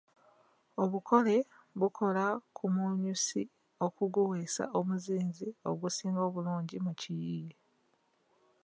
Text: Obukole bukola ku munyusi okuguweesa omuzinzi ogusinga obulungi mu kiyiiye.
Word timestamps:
Obukole 0.83 1.35
bukola 1.79 2.25
ku 2.55 2.65
munyusi 2.75 3.41
okuguweesa 3.85 4.63
omuzinzi 4.79 5.47
ogusinga 5.69 6.21
obulungi 6.27 6.77
mu 6.85 6.91
kiyiiye. 6.99 7.57